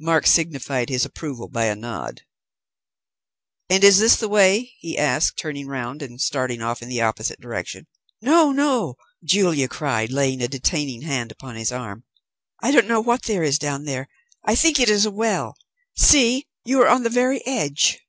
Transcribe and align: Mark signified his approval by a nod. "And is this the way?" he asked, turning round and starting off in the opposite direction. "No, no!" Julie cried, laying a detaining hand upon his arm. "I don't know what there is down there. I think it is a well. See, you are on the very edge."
Mark 0.00 0.26
signified 0.26 0.88
his 0.88 1.04
approval 1.04 1.46
by 1.48 1.66
a 1.66 1.76
nod. 1.76 2.22
"And 3.68 3.84
is 3.84 4.00
this 4.00 4.16
the 4.16 4.28
way?" 4.28 4.74
he 4.80 4.98
asked, 4.98 5.36
turning 5.38 5.68
round 5.68 6.02
and 6.02 6.20
starting 6.20 6.60
off 6.60 6.82
in 6.82 6.88
the 6.88 7.00
opposite 7.02 7.40
direction. 7.40 7.86
"No, 8.20 8.50
no!" 8.50 8.96
Julie 9.22 9.68
cried, 9.68 10.10
laying 10.10 10.42
a 10.42 10.48
detaining 10.48 11.02
hand 11.02 11.30
upon 11.30 11.54
his 11.54 11.70
arm. 11.70 12.02
"I 12.60 12.72
don't 12.72 12.88
know 12.88 13.00
what 13.00 13.22
there 13.26 13.44
is 13.44 13.60
down 13.60 13.84
there. 13.84 14.08
I 14.44 14.56
think 14.56 14.80
it 14.80 14.88
is 14.90 15.06
a 15.06 15.10
well. 15.12 15.54
See, 15.96 16.48
you 16.64 16.82
are 16.82 16.88
on 16.88 17.04
the 17.04 17.08
very 17.08 17.40
edge." 17.46 18.00